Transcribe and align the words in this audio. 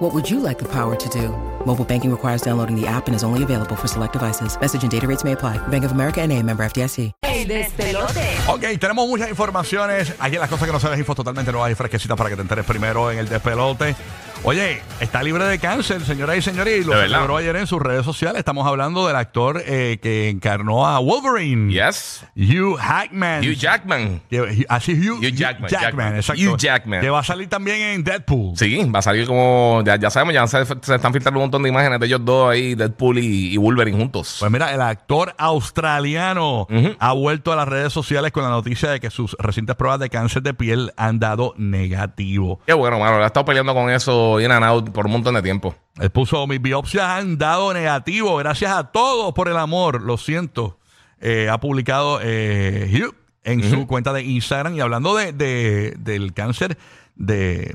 What 0.00 0.14
would 0.14 0.30
you 0.30 0.40
like 0.40 0.58
the 0.58 0.64
power 0.64 0.96
to 0.96 1.08
do? 1.10 1.28
Mobile 1.66 1.84
banking 1.84 2.10
requires 2.10 2.40
downloading 2.40 2.74
the 2.74 2.86
app 2.86 3.06
and 3.06 3.14
is 3.14 3.22
only 3.22 3.42
available 3.42 3.76
for 3.76 3.86
select 3.86 4.14
devices. 4.14 4.58
Message 4.58 4.82
and 4.82 4.90
data 4.90 5.06
rates 5.06 5.24
may 5.24 5.32
apply. 5.32 5.58
Bank 5.68 5.84
of 5.84 5.92
America 5.92 6.22
and 6.22 6.32
a 6.32 6.42
member 6.42 6.64
FDIC. 6.64 7.12
El 7.22 7.46
despelote. 7.46 8.38
Ok, 8.48 8.78
tenemos 8.80 9.06
muchas 9.06 9.28
informaciones. 9.28 10.14
Aquí 10.18 10.36
en 10.36 10.40
las 10.40 10.48
cosas 10.48 10.66
que 10.66 10.72
no 10.72 10.80
sabes, 10.80 10.98
info 10.98 11.14
totalmente 11.14 11.52
nuevas 11.52 11.70
y 11.70 11.74
fresquecitas 11.74 12.16
para 12.16 12.30
que 12.30 12.36
te 12.36 12.42
enteres 12.42 12.64
primero 12.64 13.10
en 13.10 13.18
el 13.18 13.28
despelote. 13.28 13.94
Oye, 14.42 14.80
está 15.00 15.22
libre 15.22 15.44
de 15.44 15.58
cáncer, 15.58 16.00
señoras 16.00 16.38
y 16.38 16.40
señores, 16.42 16.80
y 16.80 16.84
lo 16.84 16.94
celebró 16.94 17.36
ayer 17.36 17.54
en 17.56 17.66
sus 17.66 17.80
redes 17.80 18.06
sociales. 18.06 18.38
Estamos 18.38 18.66
hablando 18.66 19.06
del 19.06 19.14
actor 19.16 19.62
eh, 19.66 19.98
que 20.02 20.30
encarnó 20.30 20.86
a 20.88 20.98
Wolverine. 20.98 21.70
Yes. 21.70 22.24
Hugh 22.34 22.76
Hackman. 22.78 23.40
Hugh 23.44 23.52
Jackman. 23.54 24.22
Que- 24.30 24.64
así 24.70 24.92
Hugh, 24.94 25.18
Hugh 25.18 25.34
Jackman, 25.34 25.68
Jackman. 25.70 26.16
exacto. 26.16 26.40
Hugh 26.42 26.56
Jackman. 26.56 27.02
Que 27.02 27.10
va 27.10 27.18
a 27.20 27.22
salir 27.24 27.48
también 27.50 27.82
en 27.82 28.02
Deadpool. 28.02 28.56
Sí, 28.56 28.82
va 28.92 29.00
a 29.00 29.02
salir 29.02 29.26
como. 29.26 29.82
Ya, 29.84 29.96
ya 29.96 30.08
sabemos, 30.08 30.32
ya 30.32 30.46
se, 30.46 30.64
se 30.64 30.94
están 30.94 31.12
filtrando 31.12 31.38
un 31.38 31.44
montón 31.44 31.62
de 31.62 31.68
imágenes 31.68 32.00
de 32.00 32.06
ellos 32.06 32.24
dos 32.24 32.50
ahí, 32.50 32.74
Deadpool 32.74 33.18
y, 33.18 33.52
y 33.52 33.56
Wolverine 33.58 33.98
juntos. 33.98 34.36
Pues 34.40 34.50
mira, 34.50 34.72
el 34.72 34.80
actor 34.80 35.34
australiano 35.36 36.66
ha 36.98 37.12
vuelto 37.12 37.52
a 37.52 37.56
las 37.56 37.68
redes 37.68 37.92
sociales 37.92 38.32
con 38.32 38.42
la 38.42 38.48
noticia 38.50 38.90
de 38.90 39.00
que 39.00 39.10
sus 39.10 39.36
recientes 39.38 39.76
pruebas 39.76 40.00
de 40.00 40.08
cáncer 40.08 40.42
de 40.42 40.54
piel 40.54 40.92
han 40.96 41.18
dado 41.18 41.52
negativo. 41.58 42.58
Qué 42.66 42.72
bueno, 42.72 42.98
mano. 42.98 43.22
Ha 43.22 43.26
estado 43.26 43.44
peleando 43.44 43.74
con 43.74 43.90
eso 43.90 44.29
in 44.38 44.50
and 44.52 44.64
out 44.64 44.90
por 44.90 45.06
un 45.06 45.12
montón 45.12 45.34
de 45.34 45.42
tiempo. 45.42 45.74
Él 45.98 46.10
puso, 46.10 46.46
mis 46.46 46.60
biopsias 46.60 47.04
han 47.04 47.38
dado 47.38 47.72
negativo, 47.72 48.36
gracias 48.36 48.70
a 48.70 48.84
todos 48.92 49.32
por 49.32 49.48
el 49.48 49.56
amor, 49.56 50.02
lo 50.02 50.18
siento. 50.18 50.78
Eh, 51.20 51.48
ha 51.50 51.58
publicado 51.58 52.20
eh, 52.22 52.90
Hugh 52.92 53.14
en 53.42 53.62
su 53.68 53.86
cuenta 53.86 54.12
de 54.12 54.22
Instagram 54.22 54.74
y 54.74 54.80
hablando 54.80 55.16
de, 55.16 55.32
de- 55.32 55.94
del 55.98 56.32
cáncer 56.34 56.76
de, 57.16 57.72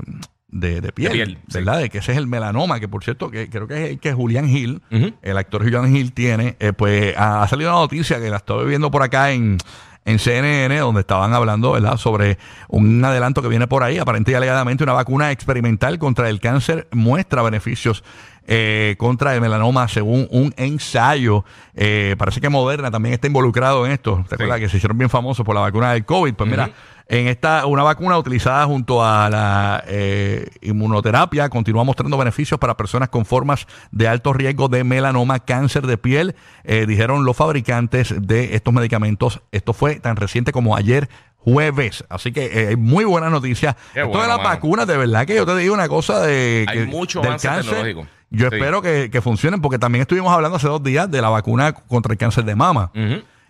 de, 0.48 0.80
de 0.80 0.92
piel, 0.92 1.12
De 1.12 1.14
piel, 1.18 1.38
sí. 1.48 1.58
¿verdad? 1.58 1.78
De 1.80 1.90
que 1.90 1.98
ese 1.98 2.12
es 2.12 2.18
el 2.18 2.26
melanoma, 2.28 2.78
que 2.80 2.88
por 2.88 3.02
cierto, 3.04 3.30
que 3.30 3.48
creo 3.50 3.66
que 3.68 3.84
es 3.84 3.90
el 3.90 3.98
que 3.98 4.12
Julián 4.12 4.48
Hill, 4.48 4.80
Ujú. 4.90 5.12
el 5.22 5.36
actor 5.38 5.62
Julián 5.64 5.94
Hill 5.94 6.12
tiene, 6.12 6.56
eh, 6.60 6.72
pues 6.72 7.14
ha 7.16 7.46
salido 7.48 7.70
una 7.70 7.80
noticia 7.80 8.18
que 8.20 8.30
la 8.30 8.36
estoy 8.38 8.66
viendo 8.68 8.90
por 8.90 9.02
acá 9.02 9.32
en, 9.32 9.58
en 10.06 10.18
CNN, 10.18 10.78
donde 10.78 11.02
estaban 11.02 11.34
hablando, 11.34 11.72
¿verdad?, 11.72 11.98
sobre 11.98 12.38
un 12.68 13.04
adelanto 13.04 13.42
que 13.42 13.48
viene 13.48 13.66
por 13.66 13.82
ahí. 13.82 13.98
Aparentemente 13.98 14.32
y 14.32 14.34
alegadamente 14.34 14.84
una 14.84 14.94
vacuna 14.94 15.32
experimental 15.32 15.98
contra 15.98 16.30
el 16.30 16.40
cáncer 16.40 16.88
muestra 16.92 17.42
beneficios 17.42 18.02
eh, 18.48 18.94
contra 18.98 19.34
el 19.34 19.40
melanoma 19.40 19.88
según 19.88 20.28
un 20.30 20.54
ensayo. 20.56 21.44
Eh, 21.74 22.14
parece 22.16 22.40
que 22.40 22.48
Moderna 22.48 22.92
también 22.92 23.14
está 23.14 23.26
involucrado 23.26 23.84
en 23.84 23.92
esto. 23.92 24.24
¿Te 24.28 24.36
acuerdas 24.36 24.60
que 24.60 24.68
se 24.68 24.76
hicieron 24.76 24.96
bien 24.96 25.10
famosos 25.10 25.44
por 25.44 25.56
la 25.56 25.62
vacuna 25.62 25.92
del 25.92 26.04
COVID? 26.04 26.34
Pues 26.34 26.48
mira, 26.48 26.70
en 27.08 27.28
esta, 27.28 27.66
una 27.66 27.82
vacuna 27.84 28.18
utilizada 28.18 28.64
junto 28.66 29.04
a 29.04 29.30
la 29.30 29.84
eh, 29.86 30.48
inmunoterapia 30.60 31.48
continúa 31.48 31.84
mostrando 31.84 32.16
beneficios 32.18 32.58
para 32.58 32.76
personas 32.76 33.08
con 33.10 33.24
formas 33.24 33.66
de 33.92 34.08
alto 34.08 34.32
riesgo 34.32 34.68
de 34.68 34.82
melanoma, 34.82 35.38
cáncer 35.40 35.86
de 35.86 35.98
piel, 35.98 36.34
eh, 36.64 36.84
dijeron 36.86 37.24
los 37.24 37.36
fabricantes 37.36 38.12
de 38.20 38.54
estos 38.56 38.74
medicamentos. 38.74 39.40
Esto 39.52 39.72
fue 39.72 40.00
tan 40.00 40.16
reciente 40.16 40.50
como 40.52 40.76
ayer 40.76 41.08
jueves. 41.38 42.04
Así 42.08 42.32
que 42.32 42.46
eh, 42.46 42.68
hay 42.70 42.76
muy 42.76 43.04
buenas 43.04 43.30
noticias. 43.30 43.76
Qué 43.94 44.00
Esto 44.02 44.20
de 44.20 44.26
las 44.26 44.38
mano. 44.38 44.48
vacunas, 44.48 44.86
de 44.88 44.96
verdad 44.96 45.26
que 45.26 45.36
yo 45.36 45.46
te 45.46 45.56
digo 45.56 45.74
una 45.74 45.88
cosa 45.88 46.20
de 46.22 46.66
Hay 46.68 46.78
que- 46.78 46.86
mucho 46.86 47.20
del 47.20 47.36
tecnológico. 47.36 48.06
Yo 48.30 48.48
Sí. 48.50 48.56
espero 48.56 48.82
que, 48.82 49.08
que 49.12 49.20
funcionen 49.20 49.60
porque 49.62 49.78
también 49.78 50.02
estuvimos 50.02 50.32
hablando 50.32 50.56
hace 50.56 50.66
dos 50.66 50.82
días 50.82 51.08
de 51.08 51.22
la 51.22 51.28
vacuna 51.28 51.72
contra 51.72 52.10
el 52.12 52.18
cáncer 52.18 52.44
de 52.44 52.56
mama. 52.56 52.90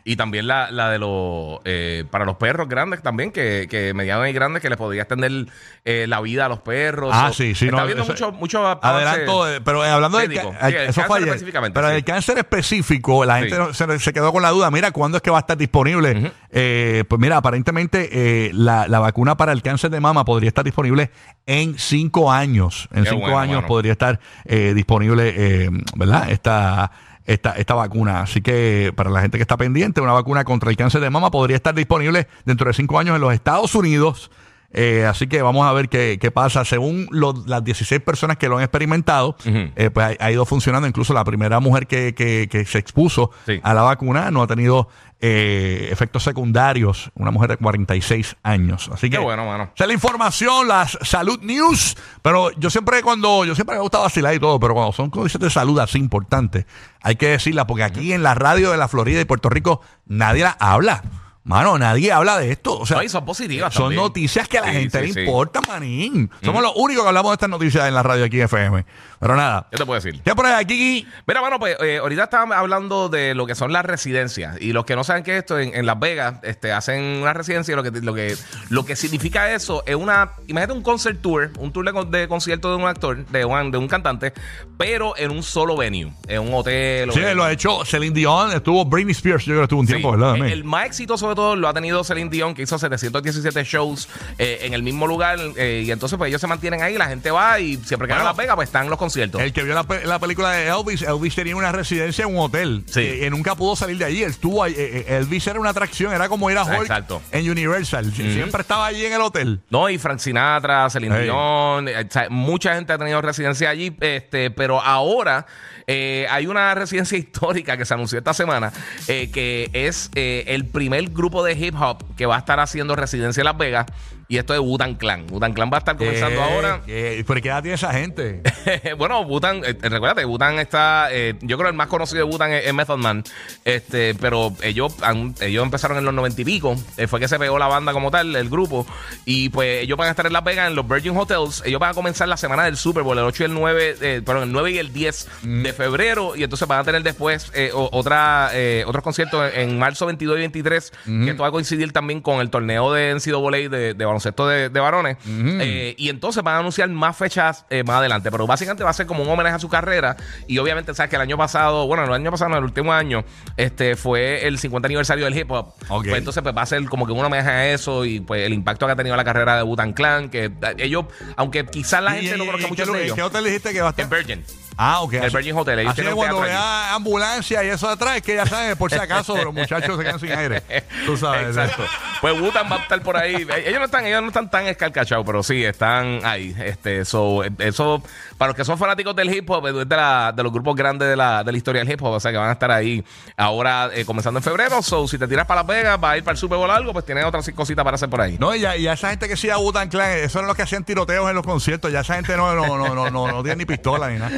Y 0.09 0.15
también 0.15 0.47
la, 0.47 0.71
la 0.71 0.89
de 0.89 1.01
los. 1.01 1.59
eh, 1.65 2.05
para 2.09 2.25
los 2.25 2.37
perros 2.37 2.69
grandes 2.69 3.03
también, 3.03 3.33
que, 3.33 3.67
que 3.69 3.93
medianos 3.93 4.29
y 4.29 4.33
grandes, 4.33 4.63
que 4.63 4.69
les 4.69 4.79
podría 4.79 5.03
extender 5.03 5.47
eh, 5.85 6.07
la 6.07 6.21
vida 6.21 6.47
a 6.47 6.49
los 6.49 6.61
perros. 6.61 7.11
Ah, 7.13 7.31
O- 7.31 7.33
sí, 7.33 7.57
sí. 7.57 7.65
Está 7.65 7.79
no, 7.81 7.87
viendo 7.87 8.05
eso- 8.05 8.13
mucho, 8.13 8.31
mucho 8.33 8.67
Adelanto, 8.81 9.51
eh, 9.53 9.61
pero 9.65 9.85
eh, 9.85 9.89
hablando 9.89 10.19
del 10.19 10.33
ca- 10.33 10.43
Sí, 10.71 11.01
específicamente, 11.25 11.75
Pero 11.75 11.89
sí. 11.91 11.97
el 11.97 12.05
cáncer 12.05 12.39
específico, 12.39 13.25
la 13.25 13.41
gente 13.41 13.57
Sí. 13.57 13.61
no- 13.61 13.75
se, 13.75 13.99
se 13.99 14.13
quedó 14.13 14.33
con 14.33 14.43
la 14.43 14.51
duda. 14.51 14.71
Mira, 14.71 14.93
¿cuándo 14.93 15.17
es 15.17 15.23
que 15.23 15.31
va 15.33 15.39
a 15.39 15.41
estar 15.41 15.57
disponible? 15.59 16.31
Eh, 16.53 17.03
pues 17.09 17.21
mira, 17.21 17.39
aparentemente 17.39 18.09
eh, 18.47 18.51
la, 18.55 18.87
la 18.87 19.01
vacuna 19.01 19.37
para 19.37 19.51
el 19.51 19.61
cáncer 19.61 19.91
de 19.91 19.99
mama 19.99 20.25
podría 20.25 20.47
estar 20.49 20.65
disponible 20.65 21.11
en 21.47 21.77
cinco 21.81 22.31
años. 22.31 22.89
En 22.93 23.03
Qué 23.03 23.11
cinco 23.11 23.23
bueno, 23.23 23.39
años 23.41 23.65
podría 23.65 23.91
estar 23.91 24.21
eh, 24.45 24.73
disponible, 24.73 25.69
¿verdad? 25.97 26.31
Esta, 26.31 26.93
esta, 27.27 27.53
esta 27.53 27.75
vacuna. 27.75 28.23
Así 28.23 28.41
que 28.41 28.93
para 28.95 29.11
la 29.11 29.21
gente 29.21 29.39
que 29.39 29.43
está 29.43 29.57
pendiente, 29.57 30.01
una 30.01 30.13
vacuna 30.13 30.45
contra 30.45 30.71
el 30.71 30.77
cáncer 30.77 31.01
de 31.01 31.11
mama 31.11 31.31
podría 31.31 31.57
estar 31.57 31.75
disponible 31.75 32.29
dentro 32.45 32.69
de 32.69 32.75
cinco 32.75 32.99
años 32.99 33.17
en 33.17 33.21
los 33.21 33.35
Estados 33.35 33.75
Unidos. 33.75 34.31
Eh, 34.79 35.07
así 35.07 35.27
que 35.27 35.41
vamos 35.41 35.67
a 35.67 35.73
ver 35.73 35.89
qué, 35.89 36.19
qué 36.21 36.31
pasa. 36.31 36.65
Según 36.67 37.09
las 37.47 37.65
16 37.65 38.03
personas 38.03 38.37
que 38.37 38.47
lo 38.49 38.59
han 38.59 38.63
experimentado, 38.63 39.35
eh, 39.47 39.89
pues 39.91 40.19
ha, 40.21 40.25
ha 40.27 40.31
ido 40.31 40.45
funcionando. 40.45 40.87
Incluso 40.87 41.15
la 41.15 41.25
primera 41.25 41.61
mujer 41.61 41.87
que, 41.87 42.15
que- 42.15 42.47
que 42.51 42.65
se 42.67 42.79
expuso 42.79 43.31
Sí. 43.47 43.59
a 43.63 43.73
la 43.73 43.81
vacuna 43.83 44.31
no 44.31 44.43
ha 44.43 44.47
tenido 44.47 44.89
eh, 45.23 45.89
efectos 45.91 46.23
secundarios. 46.25 47.11
Una 47.15 47.31
mujer 47.31 47.49
de 47.51 47.57
46 47.57 48.37
años. 48.43 48.91
Así 48.93 49.09
que 49.09 49.17
Qué 49.17 49.23
bueno, 49.23 49.47
mano. 49.47 49.71
esa 49.75 49.85
es 49.85 49.89
la 49.89 49.95
información, 49.95 50.69
las 50.69 50.99
salud 51.01 51.41
news. 51.41 51.97
Pero 52.21 52.51
yo 52.59 52.69
siempre 52.69 53.03
cuando, 53.03 53.47
yo 53.47 53.55
siempre 53.55 53.77
me 53.77 53.81
gusta 53.83 53.99
vacilar 53.99 54.35
y 54.35 54.39
todo, 54.39 54.61
pero 54.61 54.75
cuando 54.75 54.93
son 54.93 55.09
cosas 55.09 55.41
de 55.41 55.49
salud 55.49 55.79
así 55.79 55.99
importantes, 55.99 56.67
hay 57.01 57.17
que 57.17 57.29
decirla, 57.29 57.67
porque 57.67 57.83
aquí 57.85 58.13
en 58.13 58.23
la 58.23 58.35
radio 58.35 58.71
de 58.73 58.77
la 58.77 58.89
Florida 58.89 59.19
y 59.21 59.25
Puerto 59.25 59.49
Rico 59.49 59.81
nadie 60.05 60.43
la 60.43 60.55
habla. 60.61 61.03
Mano, 61.47 61.79
nadie 61.79 62.11
habla 62.11 62.39
de 62.39 62.51
esto. 62.51 62.81
O 62.81 62.85
sea, 62.87 62.97
No, 62.97 63.03
y 63.05 63.09
son 63.09 63.25
positivas 63.25 63.73
son 63.73 63.85
también. 63.85 64.03
noticias 64.03 64.49
que 64.49 64.59
a 64.59 64.63
la 64.63 64.67
Sí, 64.73 64.73
gente 64.81 65.01
sí, 65.01 65.07
le 65.07 65.13
sí. 65.13 65.21
importa, 65.21 65.61
manín. 65.69 66.29
Somos 66.43 66.61
los 66.61 66.73
únicos 66.75 67.05
que 67.05 67.09
hablamos 67.09 67.31
de 67.31 67.35
estas 67.35 67.49
noticias 67.51 67.87
en 67.87 67.95
la 67.95 68.03
radio 68.03 68.25
aquí 68.25 68.41
FM. 68.41 68.85
Pero 69.21 69.35
nada. 69.37 69.69
¿Qué 69.71 69.79
te 69.79 69.87
puedo 69.87 70.01
decir? 70.01 70.21
¿Qué 70.23 70.35
por 70.35 70.45
Kiki? 70.67 71.07
Mira, 71.27 71.41
bueno, 71.41 71.59
pues 71.59 71.77
eh, 71.81 71.99
ahorita 71.99 72.25
estaban 72.25 72.53
hablando 72.53 73.09
de 73.09 73.35
lo 73.35 73.47
que 73.47 73.55
son 73.55 73.73
las 73.73 73.85
residencias. 73.87 74.61
Y 74.61 74.73
los 74.73 74.85
que 74.85 74.95
no 74.97 75.05
saben 75.05 75.23
qué 75.23 75.33
es 75.33 75.39
esto, 75.39 75.59
en, 75.59 75.75
en 75.75 75.87
Las 75.87 75.99
Vegas 76.01 76.41
este, 76.43 76.73
hacen 76.73 77.03
una 77.23 77.33
residencia 77.33 77.73
y 77.73 77.77
lo 77.77 77.83
que, 77.83 77.93
lo, 77.93 78.13
que, 78.13 78.37
lo 78.69 78.85
que 78.85 78.97
significa 78.97 79.53
eso 79.53 79.83
es 79.87 79.95
una. 79.95 80.33
Imagínate 80.49 80.73
un 80.75 80.83
concert 80.83 81.23
tour, 81.23 81.51
un 81.59 81.73
tour 81.73 81.85
de, 82.11 82.19
de 82.19 82.29
concierto 82.29 82.71
de 82.71 82.77
un 82.77 82.89
actor, 82.89 83.25
de 83.25 83.45
un, 83.45 83.71
de 83.71 83.79
un 83.79 83.89
cantante, 83.89 84.35
pero 84.77 85.17
en 85.17 85.31
un 85.31 85.43
solo 85.43 85.77
venue, 85.77 86.13
en 86.29 86.41
un 86.41 86.53
hotel. 86.55 87.11
Sí, 87.13 87.21
en- 87.21 87.37
lo 87.37 87.45
ha 87.45 87.53
hecho 87.53 87.85
Celine 87.85 88.15
Dion, 88.15 88.53
estuvo 88.53 88.85
Britney 88.85 89.13
Spears, 89.13 89.45
yo 89.45 89.53
creo 89.53 89.61
que 89.61 89.65
estuvo 89.65 89.81
un 89.81 89.87
tiempo, 89.87 90.11
¿verdad? 90.11 90.37
El, 90.37 90.43
el 90.53 90.65
más 90.65 90.87
exitoso 90.87 91.29
de 91.29 91.36
todo 91.37 91.55
lo 91.55 91.69
ha 91.69 91.75
tenido 91.75 92.03
Celine 92.03 92.29
Dion, 92.31 92.55
que 92.55 92.63
hizo 92.63 92.77
717 92.79 93.63
shows 93.63 94.09
eh, 94.39 94.59
en 94.63 94.75
el 94.75 94.83
mismo 94.83 95.07
lugar. 95.07 95.39
eh, 95.57 95.85
y 95.87 95.91
entonces, 95.93 96.19
pues 96.19 96.29
ellos 96.31 96.41
se 96.41 96.49
mantienen 96.49 96.83
ahí, 96.83 96.97
la 96.99 97.07
gente 97.07 97.31
va 97.31 97.61
y 97.61 97.77
siempre 97.77 98.09
que 98.09 98.15
van 98.15 98.23
a 98.23 98.25
Bueno, 98.25 98.31
Las 98.31 98.37
Vegas, 98.37 98.57
pues 98.57 98.69
están 98.69 98.91
los 98.91 98.99
conciertos. 98.99 99.41
El 99.41 99.53
que 99.53 99.63
vio 99.63 99.75
la, 99.75 99.85
pe- 99.85 100.05
la 100.05 100.19
película 100.19 100.51
de 100.51 100.67
Elvis, 100.69 101.03
Elvis 101.03 101.35
tenía 101.37 101.55
una 101.55 101.71
residencia 101.71 102.25
en 102.25 102.33
un 102.35 102.39
hotel. 102.41 102.83
Sí. 102.87 103.01
Eh, 103.01 103.27
y 103.27 103.31
nunca 103.31 103.55
pudo 103.55 103.77
salir 103.77 103.99
de 103.99 104.07
allí. 104.07 104.23
Él 104.25 104.31
estuvo 104.31 104.63
ahí, 104.65 104.75
Elvis 104.77 105.47
era 105.47 105.61
una 105.61 105.71
atracción, 105.71 106.13
era 106.13 106.29
como 106.29 106.51
ir 106.51 106.59
a 106.59 106.65
Hulk 106.65 106.81
Exacto. 106.83 107.23
en 107.31 107.49
Universal. 107.51 108.13
Siempre 108.13 108.63
estaba 108.63 108.87
allí 108.87 109.05
en 109.05 109.13
el 109.13 109.21
hotel. 109.21 109.61
No, 109.71 109.89
y 109.91 109.99
Frank 109.99 110.19
Sinatra, 110.19 110.89
Celine. 110.91 111.21
Dion, 111.23 111.87
o 111.89 112.11
sea, 112.11 112.27
mucha 112.31 112.75
gente 112.75 112.93
ha 112.93 112.99
tenido 112.99 113.21
residencia 113.23 113.69
allí, 113.71 113.95
este, 114.01 114.51
pero 114.51 114.81
ahora 114.83 115.47
hay 115.87 116.47
una 116.47 116.75
residencia 116.75 117.17
histórica 117.19 117.77
que 117.77 117.85
se 117.85 117.95
anunció 117.95 118.19
esta 118.19 118.33
semana, 118.35 118.73
que 119.07 119.71
es 119.73 120.11
el 120.15 120.65
primer 120.67 121.11
grupo 121.11 121.26
de 121.45 121.53
hip 121.53 121.75
hop 121.81 122.05
que 122.17 122.27
va 122.27 122.37
a 122.37 122.39
estar 122.39 122.61
haciendo 122.61 122.97
residencia 122.97 123.41
en 123.41 123.47
Las 123.47 123.59
Vegas, 123.59 123.87
y 124.29 124.39
esto 124.39 124.55
es 124.55 124.61
Wu-Tang 124.61 124.97
Clan. 124.97 125.27
Wu-Tang 125.31 125.55
Clan 125.55 125.71
va 125.73 125.77
a 125.77 125.79
estar 125.79 125.97
comenzando 125.97 126.41
Eh, 126.41 126.43
ahora. 126.45 126.81
eh, 126.87 127.25
¿Pero 127.27 127.41
qué 127.43 127.49
edad 127.49 127.63
tiene 127.63 127.75
esa 127.77 127.93
gente? 127.93 128.43
bueno, 128.99 129.25
Butan, 129.25 129.63
eh, 129.65 129.77
recuérdate, 129.81 130.25
Butan 130.25 130.59
está, 130.59 131.09
eh, 131.13 131.35
yo 131.41 131.57
creo 131.57 131.67
que 131.69 131.71
el 131.73 131.77
más 131.77 131.89
conocido 131.89 132.25
de 132.25 132.31
Butan 132.31 132.53
es, 132.53 132.67
es 132.67 132.75
Method 132.75 132.99
Man, 132.99 133.25
este, 133.65 134.15
pero 134.15 134.53
ellos, 134.63 134.95
han- 135.03 135.35
ellos 135.41 135.63
empezaron 135.65 135.99
en 135.99 136.05
los 136.05 136.15
noventa 136.15 136.41
y 136.41 136.45
pico, 136.45 136.77
eh, 136.97 137.07
fue 137.07 137.21
que 137.21 137.29
se 137.29 137.39
pegó 137.39 137.59
la 137.59 137.67
banda 137.69 137.93
como 137.93 138.11
tal, 138.11 138.35
el 138.35 138.49
grupo, 138.49 138.87
y 139.25 139.49
pues 139.51 139.83
ellos 139.83 139.97
van 139.99 140.09
a 140.09 140.11
estar 140.11 140.27
en 140.27 140.33
Las 140.33 140.45
Vegas, 140.45 140.69
en 140.69 140.77
los 140.77 140.87
Virgin 140.89 141.17
Hotels, 141.17 141.63
ellos 141.65 141.81
van 141.81 141.91
a 141.91 141.95
comenzar 141.95 142.29
la 142.29 142.37
semana 142.37 142.65
del 142.65 142.77
Super 142.77 143.03
Bowl, 143.03 143.17
el 143.19 143.25
8 143.25 143.45
y 143.45 143.47
el 143.47 143.55
9, 143.55 143.97
eh, 144.01 144.23
perdón, 144.25 144.45
el 144.45 144.53
9 144.53 144.71
y 144.73 144.79
el 144.79 144.93
10 144.93 145.29
de 145.43 145.73
febrero, 145.73 146.35
y 146.37 146.43
entonces 146.43 146.67
van 146.69 146.81
a 146.81 146.85
tener 146.85 147.03
después 147.03 147.51
eh, 147.55 147.71
otra, 147.75 148.51
eh, 148.53 148.85
otros 148.87 149.03
conciertos 149.03 149.51
en 149.55 149.79
marzo 149.79 150.07
22 150.07 150.37
y 150.37 150.41
23, 150.41 150.93
que 151.05 151.31
esto 151.31 151.43
va 151.43 151.49
a 151.49 151.53
coincidir 151.53 151.93
también 151.93 152.21
con 152.21 152.41
el 152.41 152.51
torneo 152.51 152.93
de 152.93 153.11
NCAA 153.15 153.69
de, 153.69 153.95
de 153.95 154.05
baloncesto 154.17 154.49
de, 154.49 154.69
de 154.69 154.81
varones. 154.81 155.17
Eh, 155.27 155.95
y 155.99 156.09
entonces 156.09 156.43
van 156.43 156.57
a 156.57 156.59
anunciar 156.61 156.89
más 156.89 157.17
fechas 157.17 157.65
eh, 157.71 157.85
más 157.85 157.97
adelante. 157.97 158.31
Pero 158.31 158.47
básicamente 158.47 158.83
va 158.85 158.91
a 158.91 158.95
ser 158.95 159.07
como 159.07 159.23
un 159.23 159.29
homenaje 159.29 159.57
a 159.57 159.59
su 159.59 159.69
carrera. 159.69 160.17
Y 160.47 160.59
obviamente, 160.59 160.95
sabes 160.95 161.11
que 161.11 161.17
el 161.17 161.23
año 161.23 161.37
pasado, 161.37 161.87
bueno, 161.87 162.05
el 162.05 162.13
año 162.13 162.31
pasado, 162.31 162.51
no, 162.51 162.59
el 162.59 162.65
último 162.65 162.93
año, 162.93 163.25
este 163.57 163.97
fue 163.97 164.47
el 164.47 164.59
50 164.59 164.87
aniversario 164.87 165.25
del 165.25 165.37
hip 165.37 165.51
hop. 165.51 165.75
Pues 165.89 166.17
entonces 166.19 166.43
pues, 166.43 166.57
va 166.57 166.63
a 166.63 166.67
ser 166.67 166.85
como 166.87 167.07
que 167.07 167.13
un 167.13 167.25
homenaje 167.25 167.51
a 167.51 167.73
eso 167.73 168.05
y 168.05 168.21
pues 168.21 168.43
el 168.43 168.53
impacto 168.53 168.87
que 168.87 168.93
ha 168.93 168.97
tenido 168.97 169.17
la 169.17 169.25
carrera 169.25 169.57
de 169.57 169.63
Butan 169.63 169.93
Clan. 169.93 170.29
Que 170.31 170.47
eh, 170.47 170.53
ellos, 170.79 171.07
aunque 171.37 171.67
quizás 171.67 172.03
la 172.03 172.17
¿Y- 172.19 172.23
gente 172.23 172.39
no 172.39 172.47
conozca 172.47 172.67
y 172.67 172.71
mucho 172.71 172.87
de 172.93 173.05
ellos. 173.05 173.15
¿Qué 173.17 173.23
hotel 173.23 173.45
dijiste 173.45 173.73
que 173.73 173.81
va 173.81 173.89
a 173.89 173.91
estar? 173.91 174.05
En 174.05 174.11
Virgin. 174.11 174.45
Ah, 174.79 175.01
ok. 175.01 175.15
El 175.15 175.31
Virgin 175.31 175.57
Hotel, 175.57 175.79
ellos 175.79 175.93
Así 175.93 176.03
que 176.03 176.11
cuando 176.11 176.41
vea 176.41 176.95
ambulancia 176.95 177.65
y 177.65 177.69
eso 177.69 177.89
atrás, 177.89 178.21
que 178.21 178.35
ya 178.35 178.45
sabes, 178.47 178.77
por 178.77 178.91
si 178.91 178.99
acaso, 178.99 179.37
los 179.43 179.55
muchachos 179.55 179.97
se 179.97 180.05
quedan 180.05 180.21
sin 180.21 180.33
aire. 180.33 180.63
Tú 181.07 181.17
sabes. 181.17 181.57
Exacto. 181.57 181.83
Pues 182.21 182.39
Wutan 182.41 182.71
va 182.71 182.77
a 182.77 182.79
estar 182.81 183.01
por 183.03 183.17
ahí. 183.17 183.35
Ellos 183.65 183.79
no 183.79 183.85
están, 183.87 184.05
ellos 184.07 184.21
no 184.23 184.29
están 184.29 184.51
tan 184.51 184.67
escarcachados, 184.67 185.25
pero 185.25 185.43
sí 185.43 185.65
están 185.65 186.21
ahí. 186.25 186.55
Este, 186.59 187.05
so, 187.05 187.43
eso, 187.59 188.03
para 188.37 188.49
los 188.51 188.57
que 188.57 188.65
son 188.65 188.77
fanáticos 188.79 189.17
del 189.17 189.35
hip 189.35 189.49
hop, 189.51 189.67
es 189.67 189.89
de, 189.89 189.97
la- 189.97 190.33
de 190.37 190.43
los 190.43 190.53
grupos 190.53 190.77
grandes 190.77 191.09
de 191.09 191.17
la, 191.17 191.43
de 191.43 191.53
la 191.53 191.59
historia 191.59 191.83
del 191.83 191.91
hip 191.93 192.03
hop, 192.03 192.13
o 192.13 192.21
sea 192.21 192.31
que 192.31 192.37
van 192.39 192.51
a 192.51 192.53
estar 192.53 192.71
ahí 192.71 193.03
ahora 193.37 193.89
eh, 193.95 194.05
comenzando 194.05 194.39
en 194.41 194.43
febrero. 194.45 194.83
So, 194.83 195.09
si 195.09 195.17
te 195.19 195.27
tiras 195.27 195.47
para 195.47 195.61
Las 195.63 195.67
Vegas, 195.69 195.99
vas 196.01 196.13
a 196.13 196.17
ir 196.19 196.25
para 196.25 196.33
el 196.33 196.39
Super 196.39 196.59
Bowl 196.59 196.71
algo, 196.71 196.93
pues 196.93 197.05
tienes 197.07 197.25
otras 197.25 197.49
cositas 197.55 197.83
para 197.85 197.95
hacer 197.95 198.11
por 198.11 198.21
ahí. 198.21 198.37
No, 198.39 198.55
y 198.55 198.61
ya, 198.61 198.77
y 198.77 198.83
ya 198.83 198.93
esa 198.93 199.09
gente 199.11 199.27
que 199.29 199.37
sí 199.37 199.49
a 199.49 199.57
Wu-Tang 199.59 199.89
Clan, 199.89 200.11
eso 200.19 200.39
eran 200.39 200.49
los 200.49 200.57
que 200.57 200.63
hacían 200.63 200.85
tiroteos 200.85 201.29
en 201.31 201.35
los 201.35 201.45
conciertos. 201.47 201.91
Ya 201.91 202.01
esa 202.01 202.15
gente 202.17 202.37
no, 202.37 202.55
no, 202.55 202.77
no, 202.77 202.95
no, 202.95 203.11
no, 203.11 203.29
no 203.29 203.43
tiene 203.43 203.57
ni 203.57 203.65
pistola 203.65 204.11
ni 204.11 204.19
nada. 204.19 204.33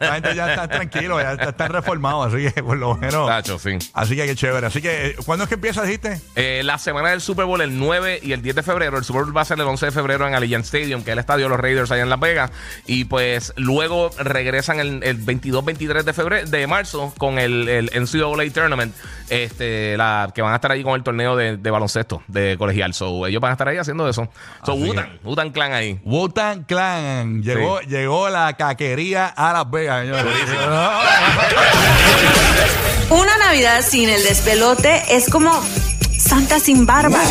La 0.00 0.14
gente 0.14 0.34
ya 0.34 0.50
está 0.50 0.68
tranquilo, 0.68 1.20
ya 1.20 1.32
está, 1.32 1.50
están 1.50 1.72
reformados, 1.72 2.32
así 2.32 2.50
que 2.50 2.62
por 2.62 2.76
lo 2.76 2.96
menos. 2.96 3.26
Tacho, 3.28 3.58
sí. 3.58 3.78
Así 3.92 4.16
que 4.16 4.26
qué 4.26 4.34
chévere. 4.34 4.66
Así 4.66 4.80
que, 4.80 5.16
¿cuándo 5.24 5.44
es 5.44 5.48
que 5.48 5.54
empieza, 5.54 5.82
dijiste? 5.82 6.20
Eh, 6.34 6.62
la 6.64 6.78
semana 6.78 7.10
del 7.10 7.20
Super 7.20 7.44
Bowl, 7.44 7.60
el 7.60 7.78
9 7.78 8.20
y 8.22 8.32
el 8.32 8.42
10 8.42 8.56
de 8.56 8.62
febrero. 8.62 8.98
El 8.98 9.04
Super 9.04 9.22
Bowl 9.22 9.36
va 9.36 9.42
a 9.42 9.44
ser 9.44 9.58
el 9.58 9.66
11 9.66 9.86
de 9.86 9.92
febrero 9.92 10.26
en 10.26 10.34
Allegiant 10.34 10.64
Stadium, 10.64 11.02
que 11.02 11.10
es 11.10 11.12
el 11.14 11.18
estadio 11.18 11.46
de 11.46 11.50
los 11.50 11.60
Raiders 11.60 11.90
allá 11.90 12.02
en 12.02 12.10
Las 12.10 12.20
Vegas. 12.20 12.50
Y 12.86 13.04
pues 13.04 13.52
luego 13.56 14.10
regresan 14.18 14.80
el, 14.80 15.02
el 15.02 15.24
22-23 15.24 16.02
de 16.02 16.12
febrero 16.12 16.48
de 16.48 16.66
marzo 16.66 17.12
con 17.18 17.38
el, 17.38 17.68
el 17.68 17.90
NCAA 17.94 18.52
Tournament, 18.52 18.94
este, 19.28 19.96
la, 19.96 20.30
que 20.34 20.42
van 20.42 20.52
a 20.52 20.56
estar 20.56 20.70
ahí 20.70 20.82
con 20.82 20.94
el 20.94 21.02
torneo 21.02 21.36
de, 21.36 21.56
de 21.56 21.70
baloncesto 21.70 22.22
de 22.28 22.56
colegial. 22.58 22.94
So, 22.94 23.26
ellos 23.26 23.40
van 23.40 23.50
a 23.50 23.52
estar 23.52 23.68
ahí 23.68 23.78
haciendo 23.78 24.08
eso. 24.08 24.28
So, 24.64 24.74
Wutan, 24.74 25.18
Wutan 25.24 25.50
Clan 25.50 25.72
ahí. 25.72 26.00
Wu-Tang 26.04 26.64
Clan. 26.66 27.42
Llegó, 27.42 27.80
llegó 27.80 28.28
la 28.28 28.54
caquería 28.54 29.26
a 29.26 29.52
Las 29.66 29.72
Vegas, 29.72 30.02
señores. 30.02 30.26
Una 33.10 33.36
Navidad 33.38 33.84
sin 33.88 34.08
el 34.08 34.22
despelote 34.22 35.02
es 35.10 35.28
como 35.28 35.60
Santa 36.18 36.60
sin 36.60 36.86
barba. 36.86 37.18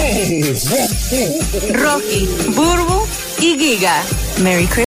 Rocky, 1.73 2.27
Burbu 2.49 3.07
y 3.39 3.57
Giga. 3.57 4.01
Merry 4.41 4.67
Christmas. 4.67 4.83